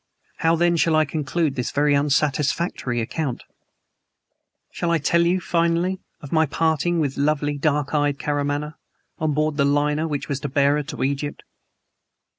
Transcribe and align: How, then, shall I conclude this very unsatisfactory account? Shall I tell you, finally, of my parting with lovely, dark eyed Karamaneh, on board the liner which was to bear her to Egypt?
How, 0.37 0.55
then, 0.55 0.77
shall 0.77 0.95
I 0.95 1.05
conclude 1.05 1.53
this 1.53 1.69
very 1.69 1.95
unsatisfactory 1.95 2.99
account? 3.01 3.43
Shall 4.71 4.89
I 4.89 4.97
tell 4.97 5.21
you, 5.27 5.39
finally, 5.39 5.99
of 6.21 6.31
my 6.31 6.47
parting 6.47 6.99
with 6.99 7.17
lovely, 7.17 7.55
dark 7.59 7.93
eyed 7.93 8.17
Karamaneh, 8.17 8.73
on 9.19 9.33
board 9.35 9.57
the 9.57 9.63
liner 9.65 10.07
which 10.07 10.27
was 10.27 10.39
to 10.39 10.49
bear 10.49 10.77
her 10.77 10.83
to 10.85 11.03
Egypt? 11.03 11.43